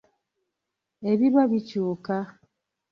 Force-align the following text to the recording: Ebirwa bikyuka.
Ebirwa 1.11 1.43
bikyuka. 1.51 2.15